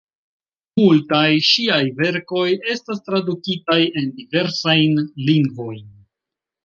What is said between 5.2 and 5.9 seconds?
lingvojn.